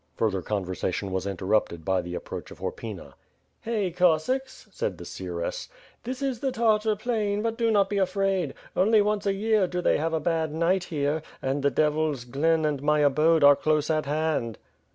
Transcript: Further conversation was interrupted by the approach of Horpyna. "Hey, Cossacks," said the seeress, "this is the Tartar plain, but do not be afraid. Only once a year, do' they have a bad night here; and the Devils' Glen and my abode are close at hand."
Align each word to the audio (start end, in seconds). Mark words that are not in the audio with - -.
Further 0.15 0.41
conversation 0.41 1.11
was 1.11 1.27
interrupted 1.27 1.85
by 1.85 2.01
the 2.01 2.15
approach 2.15 2.49
of 2.49 2.57
Horpyna. 2.57 3.13
"Hey, 3.59 3.91
Cossacks," 3.91 4.67
said 4.71 4.97
the 4.97 5.05
seeress, 5.05 5.69
"this 6.05 6.23
is 6.23 6.39
the 6.39 6.51
Tartar 6.51 6.95
plain, 6.95 7.43
but 7.43 7.55
do 7.55 7.69
not 7.69 7.87
be 7.87 7.99
afraid. 7.99 8.55
Only 8.75 8.99
once 9.03 9.27
a 9.27 9.33
year, 9.33 9.67
do' 9.67 9.79
they 9.79 9.99
have 9.99 10.13
a 10.13 10.19
bad 10.19 10.51
night 10.51 10.85
here; 10.85 11.21
and 11.39 11.61
the 11.61 11.69
Devils' 11.69 12.25
Glen 12.25 12.65
and 12.65 12.81
my 12.81 13.01
abode 13.01 13.43
are 13.43 13.55
close 13.55 13.91
at 13.91 14.07
hand." 14.07 14.57